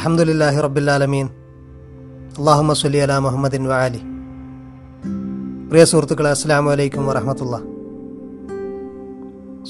[0.00, 1.26] അൽഹംദുലില്ലാഹി റബ്ബില്ലാലമീൻ
[2.38, 3.98] അള്ളാഹുമ്മ സ്വല്ലി അല മുഹമ്മദിൻ വാലി
[5.70, 7.56] പ്രിയ സുഹൃത്തുക്കളെ അസ്സാം വലൈക്കും വറഹമത്തുള്ള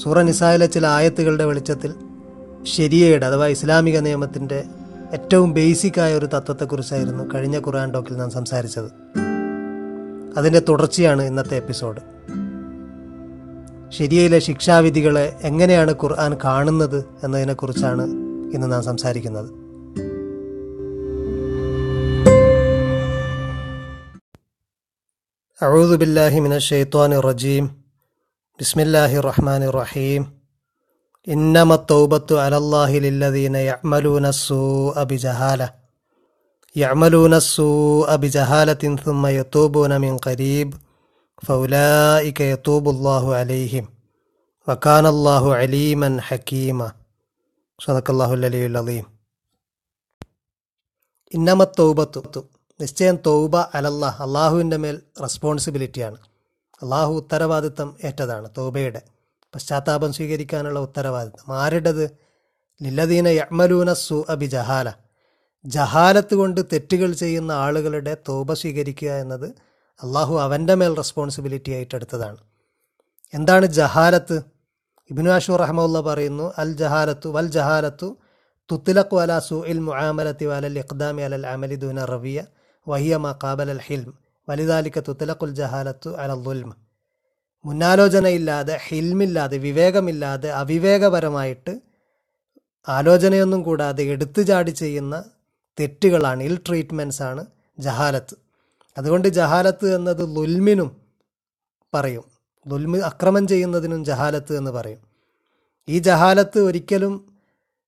[0.03, 1.93] സൂറ നിസായിലെ ചില ആയത്തുകളുടെ വെളിച്ചത്തിൽ
[2.75, 4.63] ശരിയയുടെ അഥവാ ഇസ്ലാമിക നിയമത്തിന്റെ
[5.13, 8.89] ഏറ്റവും ബേസിക്കായ ഒരു തത്വത്തെക്കുറിച്ചായിരുന്നു കഴിഞ്ഞ ഖുർആൻ ടോക്കിൽ നാം സംസാരിച്ചത്.
[10.37, 12.01] അതിന്റെ തുടർച്ചയാണ് ഇന്നത്തെ എപ്പിസോഡ്.
[13.89, 18.01] ശരിയയിലെ ശിക്ഷാവിധികളെ എങ്ങനെയാണ് ഖുർആൻ കാണുന്നത് എന്നതിനെക്കുറിച്ചാണ്
[18.53, 19.60] ഇന്ന് നാം സംസാരിക്കുന്നത്.
[25.62, 27.64] أعوذ بالله من الشيطان الرجيم
[28.60, 30.22] بسم الله الرحمن الرحيم
[31.28, 35.74] إنما التوبة على الله للذين يعملون السوء بجهالة
[36.76, 40.74] يعملون السوء بجهالة ثم يتوبون من قريب
[41.42, 43.88] فأولئك يتوب الله عليهم
[44.68, 46.92] وكان الله عليما حكيما
[47.80, 49.06] صدق الله العلي العظيم
[51.36, 52.20] ഇന്നമ തൗബത്തു
[52.81, 56.15] നിശ്ചയം തൗബ അലല്ല അള്ളാഹുവിന്റെ മേൽ റെസ്പോൺസിബിലിറ്റിയാണ്
[56.83, 59.01] അള്ളാഹു ഉത്തരവാദിത്തം ഏറ്റതാണ് തൗബയുടെ.
[59.55, 61.55] പശ്ചാത്താപം സ്വീകരിക്കാനുള്ള ഉത്തരവാദിത്തം.
[61.55, 62.05] ആരുടേത്?
[62.83, 64.93] ലില്ലദീന യമലൂന സു അബി ജഹാല
[65.65, 69.45] ജഹാലത്ത് കൊണ്ട് തെറ്റുകൾ ചെയ്യുന്ന ആളുകളുടെ തൗബ സ്വീകരിക്കുക എന്നത്
[70.03, 72.37] അള്ളാഹു അവന്റെ മേൽ റെസ്പോൺസിബിലിറ്റി ആയിട്ട് എടുത്തതാണ്.
[73.33, 74.41] എന്താണ് ജഹാലത്ത്?
[75.09, 78.17] ഇബ്നു അഷൂർ റഹമുല്ല പറയുന്നു അൽ ജഹാലത്തു വൽ ജഹാലത്തു
[78.71, 82.41] തുത്തിലക്കു അലാ സു ഇൽ മുആമലത്തി വലൽ ഇഖ്ദാമി അലൽ അമലി ദൂന റവിയ.
[82.87, 84.19] വഹിയ മാ കാബൽ അൽ ഹിൽം.
[84.49, 86.73] വലിതാലിക്ക തുത്തലക്കുൽ ജഹാലത്തു അല ദുൽമ
[87.65, 91.81] മുന്നാലോചനയില്ലാതെ ഹിൽമില്ലാതെ വിവേകമില്ലാതെ അവിവേകപരമായിട്ട്
[92.89, 95.23] ആലോചനയൊന്നും കൂടാതെ എടുത്തു ചാടി ചെയ്യുന്ന
[95.79, 97.45] തെറ്റുകളാണ് ഇൽ ട്രീറ്റ്മെന്റ്സ് ആണ്
[97.79, 98.35] ജഹാലത്ത്.
[98.97, 101.01] അതുകൊണ്ട് ജഹാലത്ത് എന്നത് ലുൽമിനും
[101.93, 102.23] പറയും.
[102.67, 104.97] ലുൽമി അക്രമം ചെയ്യുന്നതിനും ജഹാലത്ത് എന്ന് പറയും.
[105.89, 107.37] ഈ ജഹാലത്ത് ഒരിക്കലും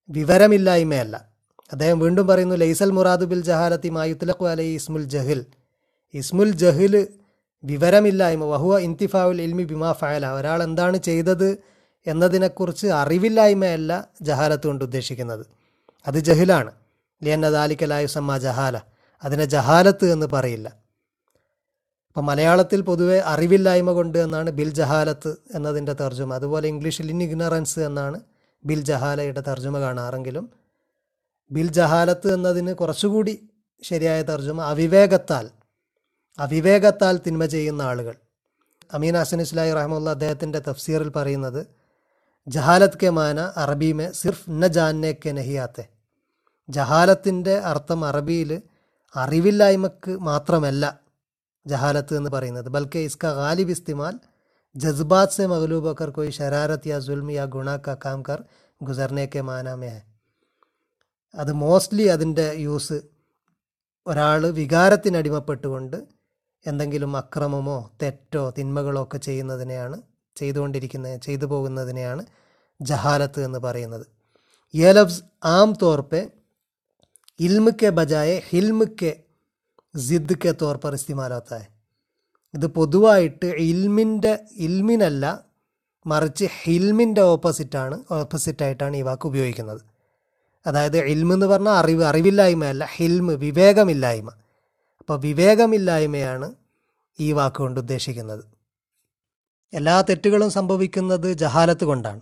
[0.09, 1.32] വിവരമില്ലായ്മയല്ല.
[1.71, 5.45] അദ്ദേഹം വീണ്ടും പറയുന്നു ലൈസൽ മുറാദു ബിൽ ജഹാലത്തി മായുത്തലഖു അലൈ ഇസ്മുൽ ജഹിൽ.
[6.13, 7.07] ഇസ്മുൽ ജഹിൽ
[7.63, 11.57] വിവരമില്ലായ്മ വഹുവ ഇന്തിഫാവുൽ ഇൽമി ബിമാ ഫയല ഒരാൾ എന്താണ് ചെയ്തത്
[12.07, 15.45] എന്നതിനെക്കുറിച്ച് അറിവില്ലായ്മയല്ല ജഹാലത്ത് കൊണ്ട് ഉദ്ദേശിക്കുന്നത്.
[16.07, 16.71] അത് ജഹിലാണ്.
[17.23, 18.79] ലിയന്ന ദാലിക്കലായുസമ്മ ജഹാല
[19.23, 20.67] അതിനെ ജഹാലത്ത് എന്ന് പറയില്ല.
[22.07, 26.33] അപ്പം മലയാളത്തിൽ പൊതുവെ അറിവില്ലായ്മ കൊണ്ട് എന്നാണ് ബിൽ ജഹാലത്ത് എന്നതിന്റെ തർജമ.
[26.33, 28.19] അതുപോലെ ഇംഗ്ലീഷിൽ ഇൻ ഇഗ്നറൻസ് എന്നാണ്
[28.65, 30.62] ബിൽ ജഹാലയുടെ തർജമ കാണാറെങ്കിലും
[31.51, 33.49] ബിൽ ജഹാലത്ത് എന്നതിന് കുറച്ചുകൂടി
[33.83, 35.49] ശരിയായ തർജമ അവിവേകത്താൽ
[36.39, 38.15] അവിവേകത്താൽ തിന്മ ചെയ്യുന്ന ആളുകൾ.
[38.93, 41.67] അമീൻ ഹസൻ ഇസ്ലായി റഹമുല്ല അദ്ദേഹത്തിന്റെ തഫ്സീറിൽ പറയുന്നത്
[42.47, 45.89] ജഹാലത്ത് കെ മാന അറബി മെ സിർഫ് ന ജാനെ കെ നഹിയാത്തെ.
[46.69, 48.61] ജഹാലത്തിന്റെ അർത്ഥം അറബിയിൽ
[49.15, 51.01] അറിവില്ലായ്മക്ക് മാത്രമല്ല
[51.67, 52.69] ജഹാലത്ത് എന്ന് പറയുന്നത്.
[52.69, 54.19] ബൽക്കെ ഇസ്ക ഗാലിബ് ഇസ്തിമാൽ
[54.75, 58.43] ജസ്ബാത് സെ മഹലൂബക്കർ കർ കോയി ശരാരത്ത് യാ സുൽമി യാ ഗുണ കാ കാം കർ
[58.83, 60.12] ഗുസർനെ കെ മാനാമേ ഹെ.
[61.35, 63.01] അത് മോസ്റ്റ്ലി അതിന്റെ യൂസ്
[64.07, 65.97] ഒരാൾ വികാരത്തിനടിമപ്പെട്ടുകൊണ്ട്
[66.67, 70.01] എന്തെങ്കിലും അക്രമമോ തെറ്റോ തിന്മകളോ ഒക്കെ ചെയ്യുന്നതിനെയാണ്
[70.37, 72.25] ചെയ്തുകൊണ്ടിരിക്കുന്ന ചെയ്തു പോകുന്നതിനെയാണ്
[72.81, 74.05] ജഹാലത്ത് എന്ന് പറയുന്നത്.
[74.75, 76.29] യേ ലവ്സ് ആം തോർപ്പെ
[77.39, 79.25] ഇൽമുക്കെ ഇൽമ കെ ബജായെ ഹിൽമ കെ
[79.95, 80.95] ജിദ് കെ തോർ പർ
[82.53, 85.45] ഇത് പൊതുവായിട്ട് ഇൽമിന്റെ ഇൽമിനല്ല
[86.05, 89.92] മറിച്ച് ഹിൽമിന്റെ ഓപ്പോസിറ്റാണ് ഓപ്പോസിറ്റായിട്ടാണ് ഈ വാക്ക് ഉപയോഗിക്കുന്നത്.
[90.65, 94.29] അതായത് ഇൽമ് എന്ന് പറഞ്ഞാൽ അറിവ് അറിവില്ലായ്മയല്ല ഹിൽമ് വിവേകമില്ലായ്മ.
[94.99, 96.53] അപ്പോൾ വിവേകമില്ലായ്മയാണ്
[97.19, 98.43] ഈ വാക്കുകൊണ്ട് ഉദ്ദേശിക്കുന്നത്.
[99.73, 102.21] എല്ലാ തെറ്റുകളും സംഭവിക്കുന്നത് ജഹാലത്ത് കൊണ്ടാണ്.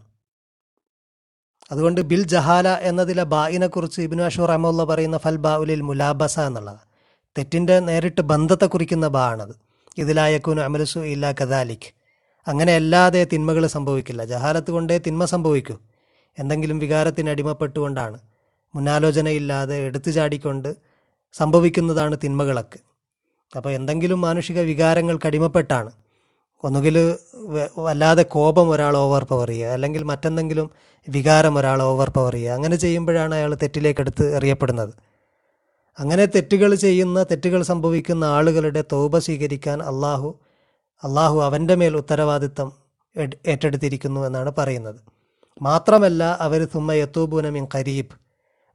[1.71, 6.79] അതുകൊണ്ട് ബിൽ ജഹാല എന്നതിലെ ബായിനെക്കുറിച്ച് ഇബിനു അഷൂർ റഹമുള്ള പറയുന്ന ഫൽ ബാവുലിൽ മുലാബസ എന്നുള്ളത്
[7.37, 9.55] തെറ്റിന്റെ നേരിട്ട് ബന്ധത്തെ കുറിക്കുന്ന ബാ ആണത്
[9.97, 11.93] ഇതിലായക്കൂന് അമലസു ഇല്ല കദാലിക്.
[12.47, 14.25] അങ്ങനെ അല്ലാതെ തിന്മകൾ സംഭവിക്കില്ല.
[14.25, 15.77] ജഹാലത്ത് കൊണ്ടേ തിന്മ സംഭവിക്കൂ.
[16.39, 18.19] എന്തെങ്കിലും വികാരത്തിന് അടിമപ്പെട്ടുകൊണ്ടാണ്.
[18.75, 20.75] മുന്നാലോചനയില്ലാതെ എടുത്തു ചാടിക്കൊണ്ട്
[21.33, 22.79] സംഭവിക്കുന്നതാണ് തിന്മകളൊക്കെ.
[23.57, 25.91] അപ്പോൾ എന്തെങ്കിലും മാനുഷിക വികാരങ്ങൾ കടിമപ്പെട്ടാണ്
[26.63, 27.17] ഒന്നുകിൽ
[27.77, 30.71] വല്ലാതെ കോപം ഒരാൾ ഓവർ പവർ ചെയ്യുക അല്ലെങ്കിൽ മറ്റെന്തെങ്കിലും
[31.09, 34.93] വികാരം ഒരാൾ ഓവർ പവർ ചെയ്യുക അങ്ങനെ ചെയ്യുമ്പോഴാണ് അയാൾ തെറ്റിലേക്കെടുത്ത് എറിയപ്പെടുന്നത്.
[35.99, 40.39] അങ്ങനെ തെറ്റുകൾ ചെയ്യുന്ന തെറ്റുകൾ സംഭവിക്കുന്ന ആളുകളുടെ തോപ സ്വീകരിക്കാൻ അള്ളാഹു
[41.03, 42.71] അള്ളാഹു അവന്റെ മേൽ ഉത്തരവാദിത്തം
[43.47, 44.99] ഏറ്റെടുത്തിരിക്കുന്നു എന്നാണ് പറയുന്നത്.
[45.61, 48.20] മാത്രമല്ല അവർ തുമ്മ യത്തൂബൂന മിൻ കരീബ്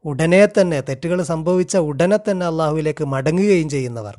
[0.07, 4.15] ഉടനെ തന്നെ തെറ്റുകൾ സംഭവിച്ച ഉടനെ തന്നെ അള്ളാഹുവിലേക്ക് മടങ്ങുകയും ചെയ്യുന്നവർ.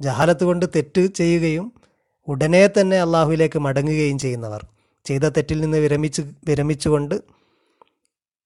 [0.00, 1.66] ജഹാലത്ത് കൊണ്ട് തെറ്റ് ചെയ്യുകയും
[2.28, 4.62] ഉടനെ തന്നെ അള്ളാഹുവിലേക്ക് മടങ്ങുകയും ചെയ്യുന്നവർ.
[5.06, 7.16] ചെയ്ത തെറ്റിൽ നിന്ന് വിരമിച്ച് വിരമിച്ചുകൊണ്ട്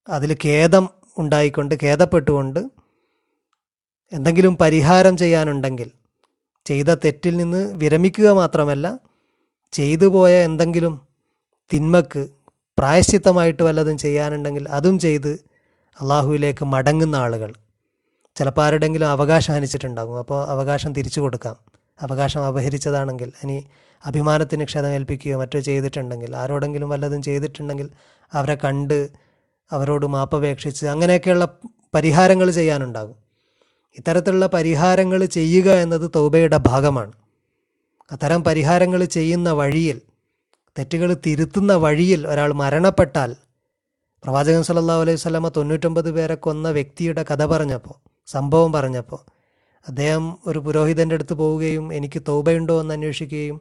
[0.09, 0.85] അതിൽ ഖേദം
[1.19, 2.61] ഉണ്ടായിക്കൊണ്ട് ഖേദപ്പെട്ടുകൊണ്ട്
[4.13, 5.89] എന്തെങ്കിലും പരിഹാരം ചെയ്യാനുണ്ടെങ്കിൽ
[6.67, 8.87] ചെയ്ത തെറ്റിൽ നിന്ന് വിരമിക്കുക മാത്രമല്ല
[9.73, 10.95] ചെയ്തു പോയ എന്തെങ്കിലും
[11.71, 12.23] തിന്മക്ക്
[12.79, 15.33] പ്രായശ്ചിത്തമായിട്ട് വല്ലതും ചെയ്യാനുണ്ടെങ്കിൽ അതും ചെയ്ത്
[16.01, 17.53] അള്ളാഹുവിലേക്ക് മടങ്ങുന്ന ആളുകൾ.
[18.37, 21.57] ചിലപ്പോൾ ആരുടെങ്കിലും അവകാശം ഹനിച്ചിട്ടുണ്ടാകും അപ്പോൾ അവകാശം തിരിച്ചു കൊടുക്കാം.
[22.01, 23.67] അവകാശം അപഹരിച്ചതാണെങ്കിൽ ഇനി
[24.07, 27.91] അഭിമാനത്തിന് ക്ഷതമേൽപ്പിക്കുകയോ മറ്റോ ചെയ്തിട്ടുണ്ടെങ്കിൽ ആരോടെങ്കിലും വല്ലതും ചെയ്തിട്ടുണ്ടെങ്കിൽ
[28.33, 29.09] അവരെ കണ്ട്
[29.73, 31.49] അവരോട് മാപ്പപേക്ഷിച്ച് അങ്ങനെയൊക്കെയുള്ള
[31.95, 33.15] പരിഹാരങ്ങൾ ചെയ്യാനുണ്ടാകും.
[33.99, 37.13] ഇത്തരത്തിലുള്ള പരിഹാരങ്ങൾ ചെയ്യുക എന്നത് തൗബയുടെ ഭാഗമാണ്.
[38.13, 40.01] അത്തരം പരിഹാരങ്ങൾ ചെയ്യുന്ന വഴിയിൽ
[40.79, 43.37] തെറ്റുകൾ തിരുത്തുന്ന വഴിയിൽ ഒരാൾ മരണപ്പെട്ടാൽ
[44.23, 47.95] പ്രവാചകൻ സല്ലാ അലൈഹി വസല്ലമ തൊണ്ണൂറ്റൊമ്പത് പേരെ കൊന്ന വ്യക്തിയുടെ കഥ പറഞ്ഞപ്പോൾ
[48.29, 49.21] സംഭവം പറഞ്ഞപ്പോൾ
[49.85, 53.57] അദ്ദേഹം ഒരു പുരോഹിതന്റെ അടുത്ത് പോവുകയും എനിക്ക് തൗബയുണ്ടോ എന്ന് അന്വേഷിക്കുകയും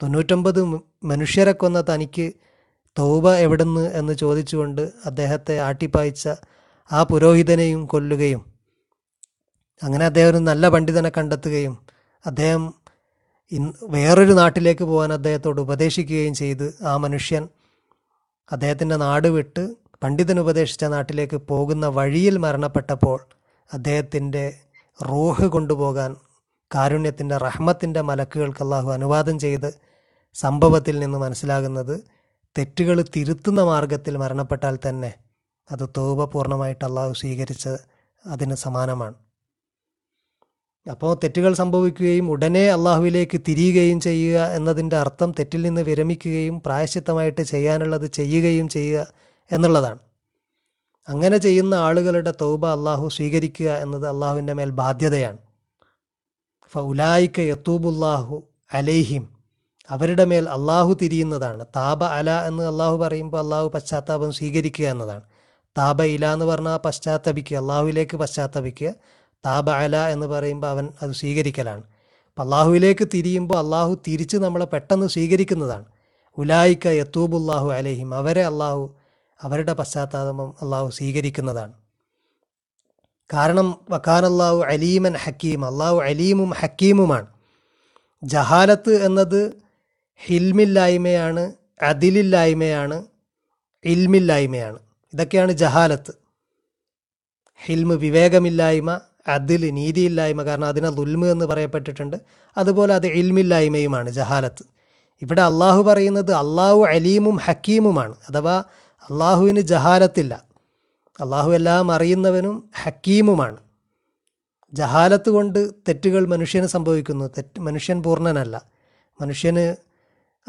[0.00, 0.60] തൊണ്ണൂറ്റൊമ്പത്
[1.04, 2.26] മനുഷ്യരെ കൊന്ന തനിക്ക്
[2.96, 6.24] തൗബ എവിടുന്ന് എന്ന് ചോദിച്ചുകൊണ്ട് അദ്ദേഹത്തെ ആട്ടിപ്പായിച്ച
[6.90, 8.42] ആ പുരോഹിതനെയും കൊല്ലുകയും
[9.82, 11.74] അങ്ങനെ അദ്ദേഹം ഒരു നല്ല പണ്ഡിതനെ കണ്ടെത്തുകയും
[12.24, 12.62] അദ്ദേഹം
[13.52, 17.44] ഇന്ന് വേറൊരു നാട്ടിലേക്ക് പോകാൻ അദ്ദേഹത്തോട് ഉപദേശിക്കുകയും ചെയ്ത് ആ മനുഷ്യൻ
[18.50, 19.64] അദ്ദേഹത്തിന്റെ നാട് വിട്ട്
[20.02, 23.18] പണ്ഡിതൻ ഉപദേശിച്ച നാട്ടിലേക്ക് പോകുന്ന വഴിയിൽ മരണപ്പെട്ടപ്പോൾ
[23.70, 24.44] അദ്ദേഹത്തിന്റെ
[24.98, 26.10] റൂഹ് കൊണ്ടുപോകാൻ
[26.70, 29.70] കാരുണ്യത്തിന്റെ റഹ്മത്തിന്റെ മലക്കുകൾക്ക് അള്ളാഹു അനുവാദം ചെയ്ത്
[30.36, 31.94] സംഭവത്തിൽ നിന്ന് മനസ്സിലാകുന്നത്
[32.56, 35.10] തെറ്റുകൾ തിരുത്തുന്ന മാർഗത്തിൽ മരണപ്പെട്ടാൽ തന്നെ
[35.70, 37.72] അത് തോപ പൂർണമായിട്ട് അള്ളാഹു സ്വീകരിച്ച്
[38.24, 39.16] അതിന് സമാനമാണ്.
[40.86, 48.68] അപ്പോൾ തെറ്റുകൾ സംഭവിക്കുകയും ഉടനെ അള്ളാഹുവിലേക്ക് തിരിയുകയും ചെയ്യുക എന്നതിന്റെ അർത്ഥം തെറ്റിൽ നിന്ന് വിരമിക്കുകയും പ്രായശ്ചിത്തമായിട്ട് ചെയ്യാനുള്ളത് ചെയ്യുകയും
[48.68, 49.02] ചെയ്യുക
[49.52, 49.98] എന്നുള്ളതാണ്.
[51.08, 55.38] അങ്ങനെ ചെയ്യുന്ന ആളുകളുടെ തൗബ അള്ളാഹു സ്വീകരിക്കുക എന്നത് അള്ളാഹുവിന്റെ മേൽ ബാധ്യതയാണ്.
[56.70, 59.38] ഫൗലായിക്ക യത്തൂബുല്ലാഹു അലൈഹിം.
[59.88, 61.66] അവരുടെ മേൽ അള്ളാഹു തിരിയുന്നതാണ്.
[61.76, 65.22] താബ അല എന്ന് അള്ളാഹു പറയുമ്പോൾ അള്ളാഹു പശ്ചാത്താപം സ്വീകരിക്കുക എന്നതാണ്.
[65.78, 68.92] താബ ഇല എന്ന് പറഞ്ഞാൽ പശ്ചാത്തപിക്കുക അള്ളാഹുവിലേക്ക് പശ്ചാത്തപിക്കുക.
[69.46, 71.82] താബ അല എന്ന് പറയുമ്പോൾ അവൻ അത് സ്വീകരിക്കലാണ്.
[72.26, 75.84] അപ്പം അള്ളാഹുവിലേക്ക് തിരിയുമ്പോൾ അള്ളാഹു തിരിച്ച് നമ്മളെ പെട്ടെന്ന് സ്വീകരിക്കുന്നതാണ്.
[76.38, 78.14] ഉലായിക്ക യത്തൂബുല്ലാഹു അലൈഹിം.
[78.14, 78.97] അവരെ അള്ളാഹു
[79.42, 81.72] അവരുടെ പശ്ചാത്താപം അള്ളാഹു സ്വീകരിക്കുന്നതാണ്.
[83.34, 87.26] കാരണം വക്കാൻ അള്ളാഹു അലീമൻ ഹക്കീം അള്ളാഹു അലീമും ഹക്കീമുമാണ്.
[88.22, 89.52] ജഹാലത്ത് എന്നത്
[90.26, 91.52] ഹിൽമില്ലായ്മയാണ്
[91.82, 93.04] അതിലില്ലായ്മയാണ്
[93.84, 94.78] ഇൽമില്ലായ്മയാണ്.
[95.14, 96.12] ഇതൊക്കെയാണ് ജഹാലത്ത്.
[97.64, 102.16] ഹിൽമ് വിവേകമില്ലായ്മ അതിൽ നീതിയില്ലായ്മ കാരണം അതിനെ ദുൽമ് എന്ന് പറയപ്പെട്ടിട്ടുണ്ട്.
[102.56, 104.64] അതുപോലെ അത് ഇൽമില്ലായ്മയുമാണ് ജഹാലത്ത്.
[105.22, 108.64] ഇവിടെ അള്ളാഹു പറയുന്നത് അള്ളാഹു അലീമും ഹക്കീമുമാണ് അഥവാ
[109.02, 110.44] അള്ളാഹുവിന് ജഹാലത്തില്ല.
[111.20, 113.56] അള്ളാഹു എല്ലാം അറിയുന്നവനും ഹക്കീമുമാണ്.
[114.72, 117.24] ജഹാലത്ത് കൊണ്ട് തെറ്റുകൾ മനുഷ്യന് സംഭവിക്കുന്നു.
[117.24, 118.62] തെറ്റ് മനുഷ്യൻ പൂർണനല്ല.
[119.20, 119.76] മനുഷ്യന്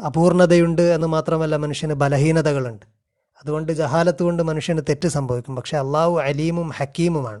[0.02, 2.86] അപൂർണതയുണ്ട് എന്ന് മാത്രമല്ല മനുഷ്യന് ബലഹീനതകളുണ്ട്.
[3.44, 5.56] അതുകൊണ്ട് ജഹാലത്ത് കൊണ്ട് മനുഷ്യന് തെറ്റ് സംഭവിക്കും.
[5.56, 7.40] പക്ഷെ അള്ളാഹു അലീമും ഹക്കീമുമാണ്.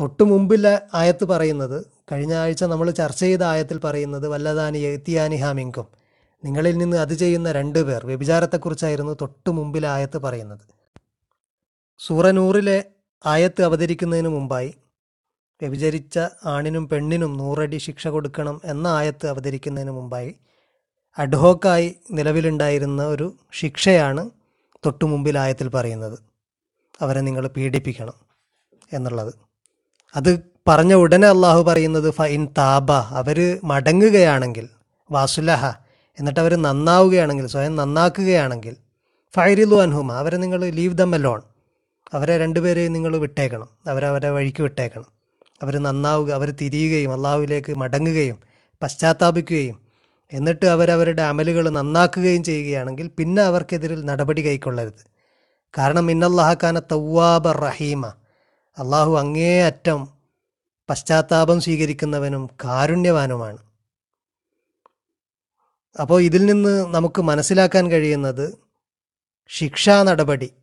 [0.00, 5.86] തൊട്ടു മുമ്പിലെ ആയത്ത് പറയുന്നത് കഴിഞ്ഞ ആഴ്ച നമ്മൾ ചർച്ച ചെയ്ത ആയത്തിൽ പറയുന്നത് വല്ലതാനി എത്തിയാനി ഹാമിങ്കും
[6.44, 10.60] നിങ്ങളിൽ നിന്ന് അത് ചെയ്യുന്ന രണ്ടു പേർ വ്യഭിചാരത്തെക്കുറിച്ചായിരുന്നു തൊട്ടു മുമ്പിൽ ആയത്ത് പറയുന്നത്.
[11.98, 12.84] സൂറനൂറിലെ
[13.26, 14.74] ആയത്ത് അവതരിക്കുന്നതിന് മുമ്പായി
[15.60, 20.36] വ്യഭിചരിച്ച ആണിനും പെണ്ണിനും നൂറടി ശിക്ഷ കൊടുക്കണം എന്ന ആയത്ത് അവതരിക്കുന്നതിന് മുമ്പായി
[21.18, 24.30] അഡ്ഹോക്കായി നിലവിലുണ്ടായിരുന്ന ഒരു ശിക്ഷയാണ്
[24.86, 26.18] തൊട്ടു മുമ്പിൽ ആയത്തിൽ പറയുന്നത്.
[27.00, 28.12] അവരെ നിങ്ങൾ പീഡിപ്പിക്കണം
[28.92, 29.34] എന്നുള്ളത്.
[30.16, 32.92] അത് പറഞ്ഞ ഉടനെ അള്ളാഹു പറയുന്നത് ഫൈൻ താബ.
[32.92, 34.68] അവർ മടങ്ങുകയാണെങ്കിൽ
[35.10, 35.87] വാസുലഹ.
[36.18, 38.76] എന്നിട്ട് അവർ നന്നാവുകയാണെങ്കിൽ സ്വയം നന്നാക്കുകയാണെങ്കിൽ
[39.36, 41.42] ഫൈറിലു അൻഹുമ അവരെ നിങ്ങൾ ലീവ് ദം എലോൺ
[42.14, 43.68] അവരെ രണ്ടുപേരെയും നിങ്ങൾ വിട്ടേക്കണം.
[43.88, 45.06] അവരവരെ വഴിക്ക് വിട്ടേക്കണം.
[45.62, 48.38] അവർ നന്നാവുക അവർ തിരിയുകയും അള്ളാഹുവിലേക്ക് മടങ്ങുകയും
[48.82, 49.80] പശ്ചാത്താപിക്കുകയും
[50.32, 55.04] എന്നിട്ട് അവരവരുടെ അമലുകൾ നന്നാക്കുകയും ചെയ്യുകയാണെങ്കിൽ പിന്നെ അവർക്കെതിരിൽ നടപടി കൈക്കൊള്ളരുത്.
[55.78, 58.06] കാരണം ഇന്നല്ലാഹക്കാന തവ്വാബ റഹീമ.
[58.78, 60.08] അള്ളാഹു അങ്ങേയറ്റം
[60.90, 63.58] പശ്ചാത്താപം സ്വീകരിക്കുന്നവനും കാരുണ്യവാനുമാണ്.
[66.00, 68.58] അപ്പോൾ ഇതിൽ നിന്ന് നമുക്ക് മനസ്സിലാക്കാൻ കഴിയുന്നത്
[69.48, 70.54] ശിക്ഷാ നടപടി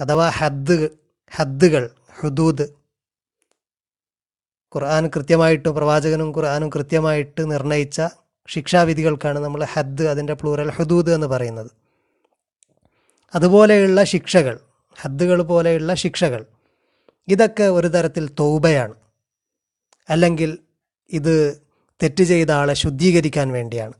[0.00, 0.88] അഥവാ ഹദ്
[1.36, 2.66] ഹദ്ദുകൾ ഹുദൂദ്.
[4.74, 8.02] ഖുർആൻ കൃത്യമായിട്ട് പ്രവാചകനും ഖുർആാനും കൃത്യമായിട്ട് നിർണയിച്ച
[8.48, 11.70] ശിക്ഷാവിധികൾക്കാണ് നമ്മൾ ഹദ് അതിന്റെ പ്ലൂറൽ ഹുദൂദ് എന്ന് പറയുന്നത്.
[13.34, 14.58] അതുപോലെയുള്ള ശിക്ഷകൾ
[15.00, 16.46] ഹദ്ദുകൾ പോലെയുള്ള ശിക്ഷകൾ
[17.28, 18.94] ഇതൊക്കെ ഒരു തരത്തിൽ തൗബയാണ്.
[20.10, 20.58] അല്ലെങ്കിൽ
[21.10, 21.62] ഇത്
[22.02, 23.92] തെറ്റ് ചെയ്ത ആളെ ശുദ്ധീകരിക്കാൻ വേണ്ടിയാണ്.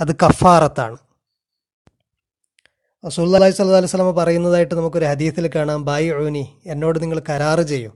[0.00, 0.96] അത് കഫാറത്താണ്.
[3.06, 5.84] റസൂല്ലി സ്വല്ലാ അലൈഹി സ്വലമ പറയുന്നതായിട്ട് നമുക്കൊരു ഹദീസിൽ കാണാം.
[5.84, 7.92] ബൈ ഓനി എന്നോട് നിങ്ങൾ കരാറ് ചെയ്യും.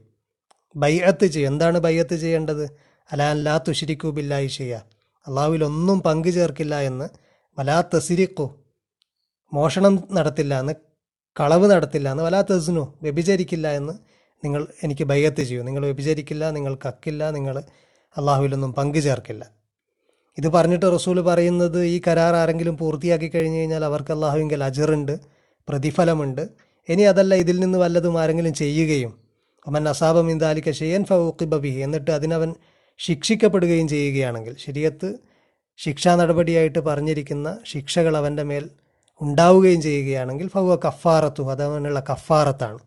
[0.77, 1.49] ബൈഅത്ത് ചെയ്യും.
[1.53, 2.65] എന്താണ് ബൈഅത്ത് ചെയ്യേണ്ടത്?
[3.13, 4.85] അലാ ലാ തുഷിരിക്കു ബില്ലായി ചെയ്യുക
[5.29, 7.09] അള്ളാഹുവിൽ ഒന്നും പങ്കു ചേർക്കില്ല എന്ന്.
[7.59, 8.57] വലാ തസിരിക്കു
[9.55, 10.73] മോഷണം നടത്തില്ല എന്ന്
[11.41, 12.23] കളവ് നടത്തില്ല എന്ന്.
[12.23, 13.93] വലാ തസ്നു വ്യഭിചരിക്കില്ല എന്ന്
[14.45, 15.63] നിങ്ങൾ എനിക്ക് ബയ്യത്ത് ചെയ്യൂ.
[15.63, 17.63] നിങ്ങൾ വ്യഭിചരിക്കില്ല നിങ്ങൾ കക്കില്ല നിങ്ങൾ
[18.17, 19.60] അള്ളാഹുവിലൊന്നും പങ്കു ചേർക്കില്ല.
[20.41, 25.15] ഇത് പറഞ്ഞിട്ട് റസൂൽ പറയുന്നത് ഈ കരാർ ആരെങ്കിലും പൂർത്തിയാക്കി കഴിഞ്ഞു കഴിഞ്ഞാൽ അവർക്ക് അള്ളാഹുവിങ്കിൽ അജറുണ്ട്
[25.69, 26.45] പ്രതിഫലമുണ്ട്.
[26.89, 29.13] ഇനി അതല്ല ഇതിൽ നിന്ന് വല്ലതും ആരെങ്കിലും ചെയ്യുകയും
[29.67, 32.51] അവൻ അസാബം ഇന്ദാലിക്ക ഷെയ്യൻ ഫൗക്കിബബിഹി എന്നിട്ട് അതിനവൻ
[33.01, 35.09] ശിക്ഷിക്കപ്പെടുകയും ചെയ്യുകയാണെങ്കിൽ ശരിയത്ത്
[35.79, 38.65] ശിക്ഷാ നടപടിയായിട്ട് പറഞ്ഞിരിക്കുന്ന ശിക്ഷകൾ അവന്റെ മേൽ
[39.21, 42.81] ഉണ്ടാവുകയും ചെയ്യുകയാണെങ്കിൽ ഫൗവ കഫാറത്തു അത് അവനുള്ള കഫാറത്താണ്.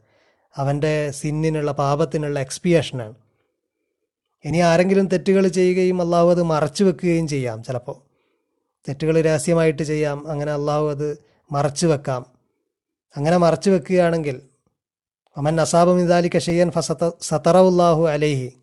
[0.56, 3.16] അവന്റെ സിന്നിനുള്ള പാപത്തിനുള്ള എക്സ്പിയേഷനാണ്
[4.46, 7.96] ഇനി ആരെങ്കിലും തെറ്റുകൾ ചെയ്യുകയും അള്ളാഹു അത് മറച്ചു വെക്കുകയും ചെയ്യാം ചിലപ്പോൾ.
[8.90, 11.18] തെറ്റുകൾ രഹസ്യമായിട്ട് ചെയ്യാം അങ്ങനെ അള്ളാഹു അത്
[11.52, 12.26] മറച്ചു വെക്കാം.
[13.18, 14.42] അങ്ങനെ മറച്ചു വെക്കുകയാണെങ്കിൽ
[15.38, 18.54] അമൻ അസാബം ഇദാലിക്ക ഷെയ്യൻ ഫസത്ത സത്തറവുല്ലാഹു അലേഹി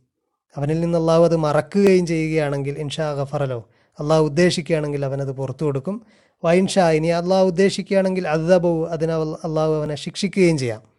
[0.56, 3.68] അവനിൽ നിന്ന് അള്ളാഹു അത് മറക്കുകയും ചെയ്യുകയാണെങ്കിൽ ഇൻഷാ ഗഫറലോ
[4.00, 6.06] അള്ളാഹു ഉദ്ദേശിക്കുകയാണെങ്കിൽ അവനത് പുറത്തു കൊടുക്കും.
[6.44, 10.89] വൈൻഷാ ഇനി അള്ളാഹു ഉദ്ദേശിക്കുകയാണെങ്കിൽ അദബവും അതിനെ അള്ളാഹു അവനെ ശിക്ഷിക്കുകയും ചെയ്യാം.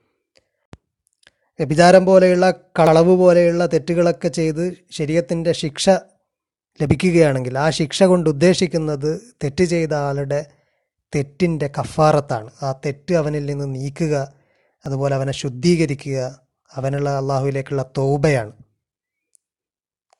[1.59, 5.89] വ്യഭിചാരം പോലെയുള്ള കളവ് പോലെയുള്ള തെറ്റുകളൊക്കെ ചെയ്ത് ശരീരത്തിന്റെ ശിക്ഷ
[6.81, 10.45] ലഭിക്കുകയാണെങ്കിൽ ആ ശിക്ഷ കൊണ്ട് ഉദ്ദേശിക്കുന്നത് തെറ്റ് ചെയ്ത ആളുടെ
[11.15, 12.49] തെറ്റിന്റെ കഫാറത്താണ്.
[12.63, 14.33] ആ തെറ്റ് അവനിൽ നിന്ന് നീക്കുക
[14.85, 16.39] അതുപോലെ അവനെ ശുദ്ധീകരിക്കുക
[16.75, 18.51] അവനുള്ള അള്ളാഹുവിലേക്കുള്ള തോബയാണ്.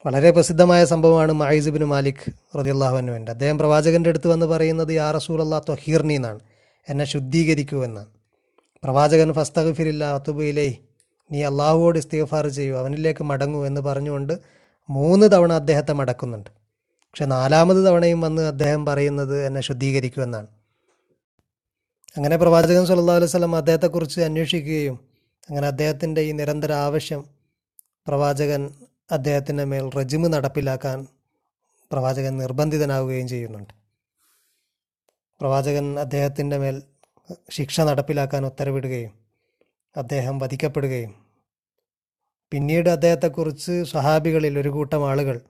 [0.06, 5.64] വളരെ പ്രസിദ്ധമായ സംഭവമാണ് മായിസുബിൻ മാലിക് റതി വേണ്ടി അദ്ദേഹം പ്രവാചകന്റെ അടുത്ത് വന്ന് പറയുന്നത് യാ റസൂൽ അള്ളാഹ്
[5.70, 6.40] തൊഹീർണി എന്നാണ്.
[6.90, 8.08] എന്നെ ശുദ്ധീകരിക്കൂ എന്നാണ്.
[8.84, 10.78] പ്രവാചകൻ ഫസ്തഖ് ഫിരില്ല അത്തുബയിലേ
[11.32, 14.34] നീ അള്ളാഹുവോട് ഇസ്തിഗഫാർ ചെയ്യൂ അവനിലേക്ക് മടങ്ങൂ എന്ന് പറഞ്ഞുകൊണ്ട്
[14.90, 16.50] മൂന്ന് തവണ അദ്ദേഹത്തെ മടക്കുന്നുണ്ട്.
[17.14, 20.48] പക്ഷെ നാലാമത് തവണയും വന്ന് അദ്ദേഹം പറയുന്നത് എന്നെ ശുദ്ധീകരിക്കൂ എന്നാണ്.
[22.18, 25.00] അങ്ങനെ പ്രവാചകൻ സല്ലല്ലാഹു അലൈഹി സ്വലം അദ്ദേഹത്തെക്കുറിച്ച് അന്വേഷിക്കുകയും
[25.50, 27.26] അങ്ങനെ അദ്ദേഹത്തിന്റെ ഈ നിരന്തര ആവശ്യം
[28.08, 28.62] പ്രവാചകൻ
[29.12, 31.08] അദ്ദേഹത്തിന്റെ മേൽ റജിമ് നടപ്പിലാക്കാൻ
[31.92, 33.74] പ്രവാചകൻ നിർബന്ധിതനാവുകയും ചെയ്യുന്നുണ്ട്.
[35.42, 36.82] പ്രവാചകൻ അദ്ദേഹത്തിന്റെ മേൽ
[37.50, 39.12] ശിക്ഷ നടപ്പിലാക്കാൻ ഉത്തരവിടുകയും
[39.98, 41.21] അദ്ദേഹം വധിക്കപ്പെടുകയും
[42.52, 45.42] പിന്നീട് അദ്ദേഹത്തെക്കുറിച്ച് സ്വഹാബികളിൽ ഒരു കൂട്ടം ആളുകൾ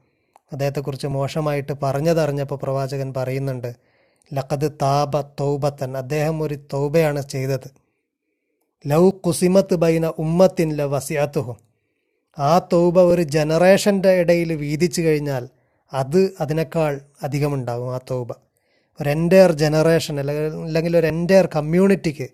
[0.51, 3.71] അദ്ദേഹത്തെക്കുറിച്ച് മോശമായിട്ട് പറഞ്ഞതറിഞ്ഞപ്പോൾ പ്രവാചകൻ പറയുന്നുണ്ട്
[4.33, 7.67] ലഖദ് താബ തൗബത്തൻ അദ്ദേഹം ഒരു തൗബയാണ് ചെയ്തത്.
[8.85, 11.57] ലൗ കുസിമത്ത് ബൈന ഉമ്മത്തിൻ ല വസിയാത്തുഹും
[12.37, 15.43] ആ തൗബ ഒരു ജനറേഷന്റെ ഇടയിൽ വീതിച്ചു കഴിഞ്ഞാൽ
[15.93, 18.29] അത് അതിനേക്കാൾ അധികമുണ്ടാകും ആ തൗബ.
[18.99, 22.27] ഒരു എന്റെയർ ജനറേഷൻ അല്ലെങ്കിൽ ഒരു എന്റെയർ കമ്മ്യൂണിറ്റിക്ക്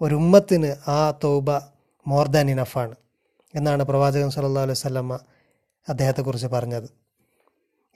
[0.00, 1.50] ഒരു ഉമ്മത്തിന് ആ തൗബ
[2.06, 2.94] മോർ ദാൻ ഇനഫാണ്
[3.56, 5.14] എന്നാണ് പ്രവാചകൻ സല്ലല്ലാഹു അലൈഹി സ്വലമ്മ
[5.88, 6.88] അദ്ദേഹത്തെക്കുറിച്ച് പറഞ്ഞത്.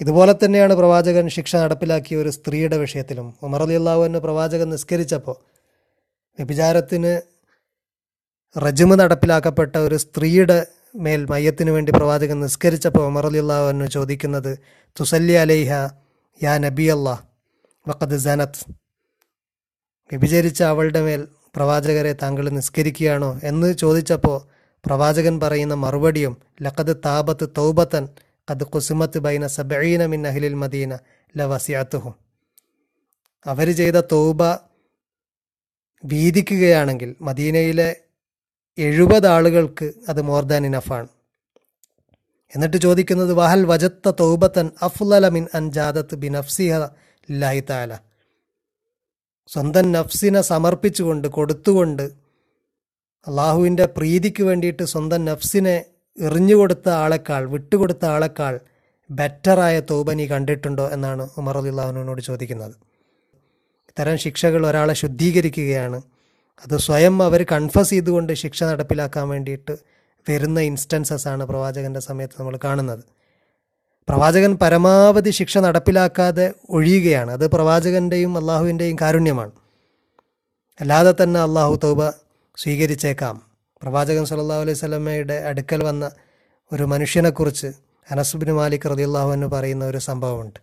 [0.00, 3.26] ഇതുപോലെ തന്നെയാണ് പ്രവാചകൻ ശിക്ഷ നടപ്പിലാക്കിയ ഒരു സ്ത്രീയുടെ വിഷയത്തിലും.
[3.46, 5.36] ഉമർ അലി അള്ളാഹുവിന് പ്രവാചകൻ നിസ്കരിച്ചപ്പോൾ
[6.38, 7.12] വ്യഭിചാരത്തിന്
[8.56, 10.58] റജിമ് നടപ്പിലാക്കപ്പെട്ട ഒരു സ്ത്രീയുടെ
[10.96, 14.52] മേൽ മയ്യത്തിന് വേണ്ടി പ്രവാചകൻ നിസ്കരിച്ചപ്പോൾ ഉമർ അലി അള്ളാഹുവിന് ചോദിക്കുന്നത്
[14.96, 15.72] തുസല്ലി അലൈഹ
[16.40, 17.22] യാ നബി അള്ളാഹ്
[17.86, 18.62] വഖദ് സനത്ത്
[20.10, 21.20] വ്യഭിചരിച്ച അവളുടെ മേൽ
[21.56, 24.38] പ്രവാചകരെ താങ്കൾ നിസ്കരിക്കുകയാണോ എന്ന് ചോദിച്ചപ്പോൾ
[24.84, 28.04] പ്രവാചകൻ പറയുന്ന മറുപടിയും ലഖദ് താപത്ത് തൗബത്തൻ
[28.48, 30.92] കത് കുസുമത്ത് ബൈന സബീന മിൻ അഹ്ലിൽ മദീന
[31.34, 32.14] ല വസിയാത്തുഹും
[33.46, 34.40] അവർ ചെയ്ത തൗബ
[36.04, 37.88] വീതിക്കുകയാണെങ്കിൽ മദീനയിലെ
[38.78, 41.08] എഴുപത് ആളുകൾക്ക് അത് മോർ ദാൻ ഇനഫാണ്
[42.52, 46.78] എന്നിട്ട് ചോദിക്കുന്നത് വഹൽ വജത്ത തൗബത്തൻ അഫ്ലല മിൻ അൻ ജാദത്ത് ബി നഫ്സിഹ
[47.28, 47.92] ലില്ലാഹി താല
[49.48, 52.04] സ്വന്തം നഫ്സിനെ സമർപ്പിച്ചുകൊണ്ട് കൊടുത്തുകൊണ്ട്
[53.28, 55.84] അള്ളാഹുവിന്റെ പ്രീതിക്ക് വേണ്ടിയിട്ട് സ്വന്തം നഫ്സിനെ
[56.20, 58.60] എറിഞ്ഞുകൊടുത്ത ആളെക്കാൾ വിട്ടുകൊടുത്ത ആളെക്കാൾ
[59.10, 62.70] ബെറ്ററായ തൗബ നീ കണ്ടിട്ടുണ്ടോ എന്നാണ് ഉമർ അലിള്ളാഹുവിനോട് ചോദിക്കുന്നത്.
[63.88, 66.02] ഇത്തരം ശിക്ഷകൾ ഒരാളെ ശുദ്ധീകരിക്കുകയാണ്.
[66.64, 69.78] അത് സ്വയം അവർ കൺഫസ് ചെയ്തുകൊണ്ട് ശിക്ഷ നടപ്പിലാക്കാൻ വേണ്ടിയിട്ട്
[70.30, 73.04] വരുന്ന ഇൻസ്റ്റൻസസ് ആണ് പ്രവാചകന്റെ സമയത്ത് നമ്മൾ കാണുന്നത്.
[74.08, 77.30] പ്രവാചകൻ പരമാവധി ശിക്ഷ നടപ്പിലാക്കാതെ ഒഴിയുകയാണ്.
[77.30, 79.52] അത് പ്രവാചകന്റെയും അള്ളാഹുവിന്റെയും കാരുണ്യമാണ്.
[80.80, 82.02] അല്ലാതെ തന്നെ അള്ളാഹു തൗബ
[82.62, 83.50] സ്വീകരിച്ചേക്കാം.
[83.82, 86.10] പ്രവാചകൻ സല്ലല്ലാഹു അലൈഹി സ്വലമയുടെ അടുക്കൽ വന്ന
[86.72, 87.66] ഒരു മനുഷ്യനെക്കുറിച്ച്
[88.10, 90.60] അനസുബിൻ മാലിക് റതിയുള്ളാഹു എന്ന് പറയുന്ന ഒരു സംഭവമുണ്ട്.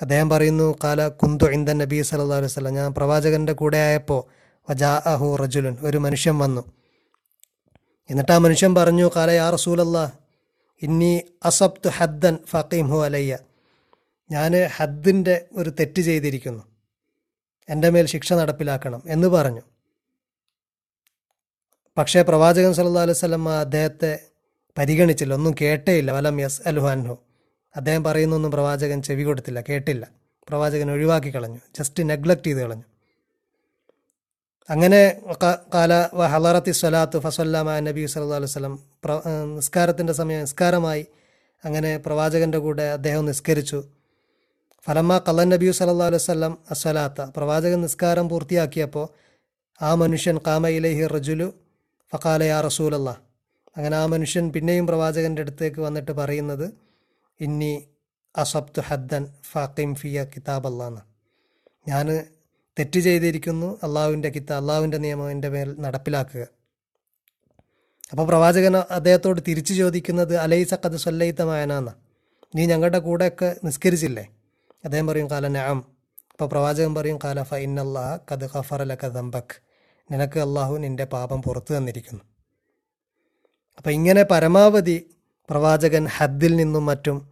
[0.00, 5.36] അദ്ദേഹം പറയുന്നു കാല കുന്തു ഇന്ദൻ നബി സല്ലല്ലാഹു അലൈഹി സ്വലം ഞാൻ പ്രവാചകന്റെ കൂടെ ആയപ്പോൾ വജാ അഹു
[5.36, 5.76] റജുലുൻ.
[5.82, 6.64] ഒരു മനുഷ്യൻ വന്നു.
[8.10, 10.10] എന്നിട്ട് ആ മനുഷ്യൻ പറഞ്ഞു കാല യാ റസൂലല്ലാ
[10.82, 13.38] ഇന്നി അസബ്തു ഹദ്ദൻ ഫക്കീംഹു അലയ്യ.
[14.30, 16.62] ഞാൻ ഹദ്ദിന്റെ ഒരു തെറ്റ് ചെയ്തിരിക്കുന്നു.
[17.68, 19.60] എന്റെ മേൽ ശിക്ഷ നടപ്പിലാക്കണം എന്ന് പറഞ്ഞു.
[21.96, 24.18] പക്ഷേ പ്രവാചകൻ അലൈഹി വസല്ലം അദ്ദേഹത്തെ
[24.78, 25.34] പരിഗണിച്ചില്ല.
[25.34, 26.12] ഒന്നും കേട്ടേയില്ല.
[26.12, 27.18] വലം യസ് അലുഹാൻഹു
[27.76, 29.60] അദ്ദേഹം പറയുന്നൊന്നും പ്രവാചകൻ ചെവി കൊടുത്തില്ല.
[29.60, 30.10] കേട്ടില്ല.
[30.48, 31.58] പ്രവാചകൻ ഒഴിവാക്കി കളഞ്ഞു.
[31.78, 32.82] ജസ്റ്റ് നെഗ്ലക്റ്റ് ചെയ്ത് കളഞ്ഞു.
[34.70, 35.20] അങ്ങനെ
[35.74, 39.20] കാല ഹലറത്തി സ്വലാത്തു ഫസല്ലാമ നബി സല്ലല്ലാഹു അലൈഹി വസല്ലം പ്ര
[39.56, 41.06] നിസ്കാരത്തിന്റെ സമയം നിസ്കാരമായി.
[41.64, 43.84] അങ്ങനെ പ്രവാചകന്റെ കൂടെ അദ്ദേഹം നിസ്കരിച്ചു.
[44.84, 47.20] ഫലമ്മ കള്ളൻ നബി സല്ലല്ലാഹു അലൈഹി വസല്ലം അസ്വലാത്ത.
[47.36, 49.08] പ്രവാചകൻ നിസ്കാരം പൂർത്തിയാക്കിയപ്പോൾ
[49.82, 51.52] ആ മനുഷ്യൻ കാമയിലെ ഇലൈഹി റജുലു
[52.12, 53.10] ഫക്കാല യാ റസൂലല്ല.
[53.76, 56.74] അങ്ങനെ ആ മനുഷ്യൻ പിന്നെയും പ്രവാചകന്റെ അടുത്തേക്ക് വന്നിട്ട് പറയുന്നത്
[57.40, 57.84] ഇന്നി
[58.36, 61.00] അസബ്തു ഹദ്ദൻ ഫാക്കിം ഫിയ കിതാബ് അള്ളാന്ന്
[61.88, 62.06] ഞാൻ
[62.78, 66.46] തെറ്റ് ചെയ്തിരിക്കുന്നു അള്ളാഹുവിന്റെ കിത്ത അള്ളാഹുവിന്റെ നിയമം എന്റെ മേൽ നടപ്പിലാക്കുക.
[68.10, 71.90] അപ്പോൾ പ്രവാചകൻ അദ്ദേഹത്തോട് തിരിച്ചു ചോദിക്കുന്നത് അലൈസ കത് സല്ലയിത്തമായനാന്ന
[72.54, 74.24] നീ ഞങ്ങളുടെ കൂടെയൊക്കെ നിസ്കരിച്ചില്ലേ?
[74.84, 75.78] അദ്ദേഹം പറയും കാല നാം
[76.32, 79.54] അപ്പോൾ പ്രവാചകൻ പറയും കാല ഫ ഇന്നല്ലാഹ കത് ഖഫറലക ദമ്പക്
[80.10, 82.20] നിനക്ക് അള്ളാഹു നിന്റെ പാപം പുറത്തു തന്നിരിക്കുന്നു.
[83.78, 85.06] അപ്പം ഇങ്ങനെ പരമാവധി
[85.50, 87.28] പ്രവാചകൻ ഹദ്ദിൽ നിന്നും മറ്റും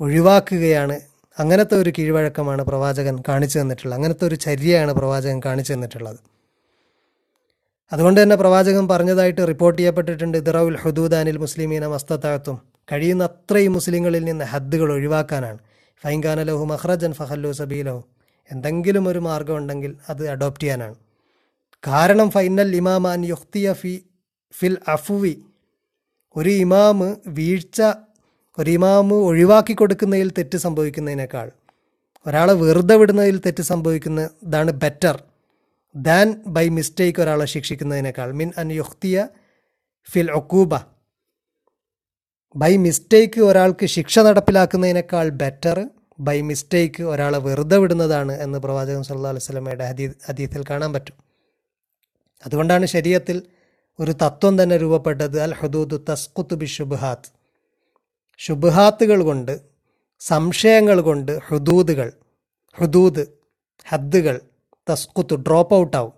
[0.00, 1.00] ഒഴിവാക്കുകയാണ്.
[1.38, 3.98] അങ്ങനത്തെ ഒരു കീഴ്വഴക്കമാണ് പ്രവാചകൻ കാണിച്ചു തന്നിട്ടുള്ളത്.
[3.98, 6.18] അങ്ങനത്തെ ഒരു ചര്യയാണ് പ്രവാചകൻ കാണിച്ചു തന്നിട്ടുള്ളത്.
[7.92, 10.38] അതുകൊണ്ട് തന്നെ പ്രവാചകൻ പറഞ്ഞതായിട്ട് റിപ്പോർട്ട് ചെയ്യപ്പെട്ടിട്ടുണ്ട്.
[10.38, 12.62] ദിറൌൽ ഹുദൂദ് അനിൽ മുസ്ലിമീന മസ്തത്താഴത്തും
[12.92, 15.58] കഴിയുന്ന അത്രയും മുസ്ലിങ്ങളിൽ നിന്ന് ഹദ്ദുകൾ ഒഴിവാക്കാനാണ്.
[16.02, 18.04] ഫൈൻഖാന ലഹു മഹ്റജൻ ഫഹല്ലു സബീലഹു.
[18.50, 20.94] എന്തെങ്കിലും ഒരു മാർഗം ഉണ്ടെങ്കിൽ അത് അഡോപ്റ്റ് ചെയ്യാനാണ്.
[21.86, 23.92] കാരണം ഫൈനൽ ഇമാമാൻ യുക്തിയ ഫി
[24.58, 25.34] ഫിൽ അഫുവി.
[26.36, 27.80] ഒരു ഇമാമ് വീഴ്ച
[28.58, 31.48] ഒരു ഇമാമ് ഒഴിവാക്കി കൊടുക്കുന്നതിൽ തെറ്റ് സംഭവിക്കുന്നതിനേക്കാൾ
[32.26, 35.16] ഒരാളെ വെറുതെ വിടുന്നതിൽ തെറ്റ് സംഭവിക്കുന്നതാണ് ബെറ്റർ
[35.96, 38.32] ദാൻ ബൈ മിസ്റ്റേക്ക് ഒരാളെ ശിക്ഷിക്കുന്നതിനേക്കാൾ.
[38.32, 39.28] മിൻ അൻ യുക്തിയ
[40.12, 40.74] ഫിൽ ഒക്കൂബ
[42.56, 45.78] ബൈ മിസ്റ്റേക്ക് ഒരാൾക്ക് ശിക്ഷ നടപ്പിലാക്കുന്നതിനേക്കാൾ ബെറ്റർ
[46.18, 51.31] ബൈ മിസ്റ്റേക്ക് ഒരാളെ വെറുതെ വിടുന്നതാണ് എന്ന് പ്രവാചകൻ സല്ലാ അലൈഹി സ്വലമയുടെ ഹദീ ഹദീത്തിൽ കാണാൻ പറ്റും.
[52.46, 53.42] അതുകൊണ്ടാണ് ശരീരത്തിൽ
[54.00, 57.30] ഒരു തത്വം തന്നെ രൂപപ്പെട്ടത് അൽ ഹദൂദ് തസ്കുത്ത് ബി ഷുബഹാത്ത്
[58.38, 59.60] ഷുബഹാത്തുകൾ കൊണ്ട്
[60.20, 62.12] സംശയങ്ങൾ കൊണ്ട് ഹുദൂദുകൾ
[62.74, 63.26] ഹുദൂദ്
[63.86, 64.40] ഹദ്ദുകൾ
[64.90, 66.12] തസ്കുത്ത് ഡ്രോപ്പ് ഔട്ട് ആവും.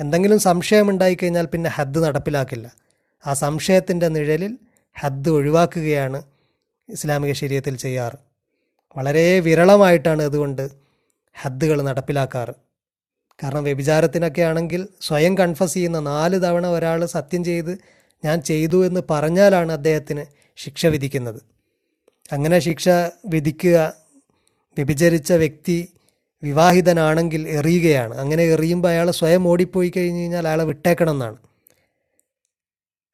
[0.00, 2.76] എന്തെങ്കിലും സംശയം ഉണ്ടായിക്കഴിഞ്ഞാൽ പിന്നെ ഹദ്ദ് നടപ്പിലാക്കില്ല.
[3.26, 4.58] ആ സംശയത്തിന്റെ നിഴലിൽ
[4.94, 6.22] ഹദ്ദ് ഒഴിവാക്കുകയാണ്
[6.88, 8.16] ഇസ്ലാമിക ശരീരത്തിൽ ചെയ്യാറ്.
[8.96, 10.68] വളരെ വിരളമായിട്ടാണ് അതുകൊണ്ട്
[11.34, 12.63] ഹദ്ദുകൾ നടപ്പിലാക്കാറ്.
[13.42, 17.78] കാരണം വ്യഭിചാരത്തിനൊക്കെ ആണെങ്കിൽ സ്വയം കൺഫസ് ചെയ്യുന്ന നാല് തവണ ഒരാൾ സത്യം ചെയ്ത്
[18.24, 20.24] ഞാൻ ചെയ്തു എന്ന് പറഞ്ഞാലാണ് അദ്ദേഹത്തിന്
[20.56, 21.42] ശിക്ഷ വിധിക്കുന്നത്.
[22.32, 22.88] അങ്ങനെ ശിക്ഷ
[23.26, 23.94] വിധിക്കുക
[24.76, 25.88] വ്യഭിചരിച്ച വ്യക്തി
[26.42, 28.14] വിവാഹിതനാണെങ്കിൽ എറിയുകയാണ്.
[28.14, 31.36] അങ്ങനെ എറിയുമ്പോൾ അയാൾ സ്വയം ഓടിപ്പോയി കഴിഞ്ഞ് കഴിഞ്ഞാൽ അയാളെ വിട്ടേക്കണം എന്നാണ്.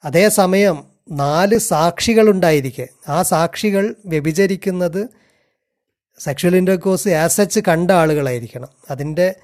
[0.04, 5.08] അതേസമയം നാല് സാക്ഷികളുണ്ടായിരിക്കെ ആ സാക്ഷികൾ വ്യഭിചരിക്കുന്നത്
[6.18, 8.68] സെക്ഷൽ ഇന്റർകോഴ്സ് ആസച്ച് കണ്ട ആളുകളായിരിക്കണം.
[8.90, 9.34] അതിന്റെ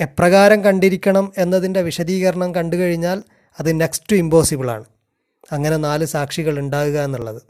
[0.00, 3.22] എപ്രകാരം കണ്ടിരിക്കണം എന്നതിന്റെ വിശദീകരണം കണ്ടു കഴിഞ്ഞാൽ
[3.60, 4.84] അത് നെക്സ്റ്റ് ടു ഇമ്പോസിബിളാണ്
[5.52, 7.42] അങ്ങനെ നാല് സാക്ഷികൾ ഉണ്ടാകുക എന്നുള്ളത്.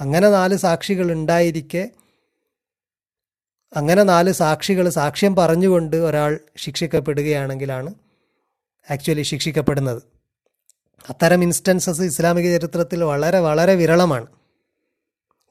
[0.00, 1.90] അങ്ങനെ നാല് സാക്ഷികൾ ഉണ്ടായിരിക്കെ
[3.76, 7.94] അങ്ങനെ നാല് സാക്ഷികൾ സാക്ഷ്യം പറഞ്ഞുകൊണ്ട് ഒരാൾ ശിക്ഷിക്കപ്പെടുകയാണെങ്കിലാണ്
[8.90, 10.02] ആക്ച്വലി ശിക്ഷിക്കപ്പെടുന്നത്.
[11.10, 14.26] അത്തരം ഇൻസ്റ്റൻസസ് ഇസ്ലാമിക ചരിത്രത്തിൽ വളരെ വളരെ വിരളമാണ്.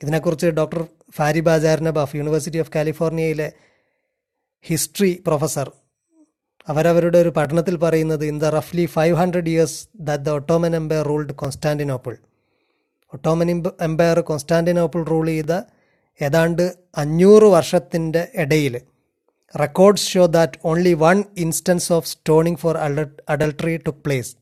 [0.03, 3.51] ഇതിനെക്കുറിച്ച് ഡോക്ടർ ഫാരി ബാജാർ നബാഫ് യൂണിവേഴ്സിറ്റി ഓഫ് കാലിഫോർണിയയിലെ
[4.65, 5.71] ഹിസ്റ്ററി പ്രൊഫസർ.
[6.67, 11.33] അവരവരുടെ ഒരു പഠനത്തിൽ പറയുന്നത് in the റഫ്ലി five hundred years that the Ottoman Empire ruled
[11.33, 12.13] Constantinople
[13.13, 13.49] Ottoman
[13.81, 15.53] Empire Constantinople rule ചെയ്ത
[16.21, 16.63] ഏതാണ്ട്
[16.97, 18.75] അഞ്ഞൂറ് വർഷത്തിന്റെ ഇടയിൽ.
[19.59, 22.77] Records show that only one instance of stoning for
[23.29, 24.33] adultery took place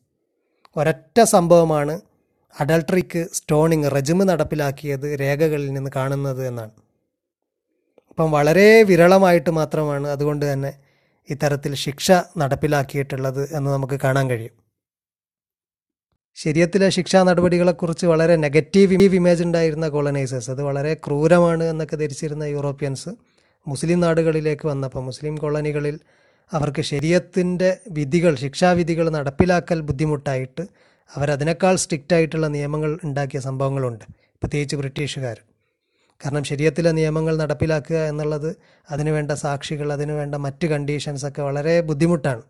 [0.77, 1.95] ഒരൊറ്റ സംഭവമാണ്
[2.59, 6.75] അഡൾട്ടറിക്ക് സ്റ്റോണിങ് റെജിമ് നടപ്പിലാക്കിയത് രേഖകളിൽ നിന്ന് കാണുന്നത് എന്നാണ്.
[8.21, 10.73] അപ്പം വളരെ വിരളമായിട്ട് മാത്രമാണ് അതുകൊണ്ട് തന്നെ
[11.29, 14.51] ഇത്തരത്തിൽ ശിക്ഷ നടപ്പിലാക്കിയിട്ടുള്ളത് എന്ന് നമുക്ക് കാണാൻ കഴിയും.
[16.35, 23.09] ശരീരത്തിലെ ശിക്ഷാ നടപടികളെക്കുറിച്ച് വളരെ നെഗറ്റീവ് ഇമേജ് ഉണ്ടായിരുന്ന കോളനൈസേഴ്സ് അത് വളരെ ക്രൂരമാണ് എന്നൊക്കെ ധരിച്ചിരുന്ന യൂറോപ്യൻസ്
[23.67, 25.99] മുസ്ലിം നാടുകളിലേക്ക് വന്നപ്പോൾ മുസ്ലിം കോളനികളിൽ
[26.53, 30.61] അവർക്ക് ശരീരത്തിന്റെ വിധികൾ ശിക്ഷാവിധികൾ നടപ്പിലാക്കൽ ബുദ്ധിമുട്ടായിട്ട്
[31.17, 34.05] അവരതിനേക്കാൾ സ്ട്രിക്റ്റ് ആയിട്ടുള്ള നിയമങ്ങൾ ഉണ്ടാക്കിയ സംഭവങ്ങളുണ്ട്.
[34.13, 35.50] പ്രത്യേകിച്ച് ബ്രിട്ടീഷുകാർ.
[36.25, 38.55] കാരണം ശരീരത്തിലെ നിയമങ്ങൾ നടപ്പിലാക്കുക എന്നുള്ളത്
[38.91, 42.41] അതിനുവേണ്ട സാക്ഷികൾ അതിനുവേണ്ട മറ്റ് കണ്ടീഷൻസ് ഒക്കെ വളരെ ബുദ്ധിമുട്ടാണ്.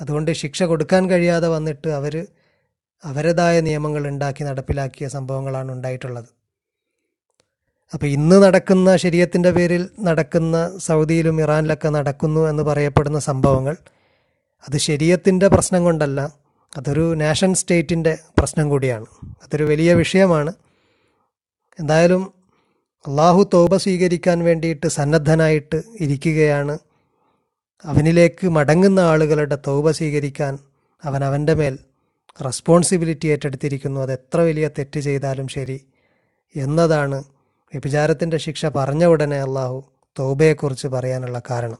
[0.00, 2.26] അതുകൊണ്ട് ശിക്ഷ കൊടുക്കാൻ കഴിയാതെ വന്നിട്ട് അവർ
[3.04, 6.28] അവരുടേതായ നിയമങ്ങൾ ഉണ്ടാക്കി നടപ്പിലാക്കിയ സംഭവങ്ങളാണ് ഉണ്ടായിട്ടുള്ളത്.
[7.94, 13.76] അപ്പോൾ ഇന്ന് നടക്കുന്ന ശരീരത്തിന്റെ പേരിൽ നടക്കുന്ന സൗദിയിലും ഇറാനിലൊക്കെ നടക്കുന്നു എന്ന് പറയപ്പെടുന്ന സംഭവങ്ങൾ
[14.68, 16.20] അത് ശരീരത്തിന്റെ പ്രശ്നം കൊണ്ടല്ല
[16.76, 19.06] അതൊരു നാഷൻ സ്റ്റേറ്റിന്റെ പ്രശ്നം കൂടിയാണ്.
[19.44, 20.52] അതൊരു വലിയ വിഷയമാണ്.
[21.80, 22.41] എന്തായാലും
[23.06, 26.78] അള്ളാഹു തോപ സ്വീകരിക്കാൻ വേണ്ടിയിട്ട് സന്നദ്ധനായിട്ട് ഇരിക്കുകയാണ്.
[27.84, 30.58] അവനിലേക്ക് മടങ്ങുന്ന ആളുകളുടെ തൗബ സ്വീകരിക്കാൻ
[31.04, 31.78] അവൻ അവന്റെ മേൽ
[32.44, 34.00] റെസ്പോൺസിബിലിറ്റി ഏറ്റെടുത്തിരിക്കുന്നു.
[34.00, 35.86] അത് എത്ര വലിയ തെറ്റ് ചെയ്താലും ശരി
[36.56, 37.24] എന്നതാണ്
[37.72, 39.84] വ്യഭിചാരത്തിന്റെ ശിക്ഷ പറഞ്ഞ ഉടനെ അള്ളാഹു
[40.18, 41.78] തോബയെക്കുറിച്ച് പറയാനുള്ള കാരണം.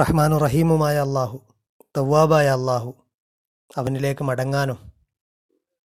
[0.00, 1.40] റഹ്മാനു റഹീമുമായ അള്ളാഹു
[1.96, 2.94] തവ്വാബായ അള്ളാഹു
[3.76, 4.78] അവനിലേക്ക് മടങ്ങാനും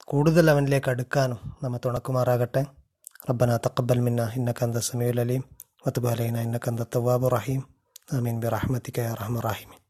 [0.05, 2.84] കൂടുതൽ അവനിലേക്ക് അടുക്കാനും നമ്മെ തുണക്കുമാറാകട്ടെ.
[3.29, 5.43] ربنا تقبل منا إنك أنت السميع العليم
[5.87, 7.63] وتب علينا إنك أنت التواب الرحيم.
[8.13, 9.84] آمين برحمتك يا أرحم الراحمين.